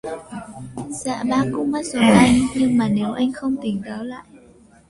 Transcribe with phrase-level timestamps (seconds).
[1.03, 4.23] dạ bác cũng mất rồi anh Nhưng mà nếu anh không tỉnh táo lại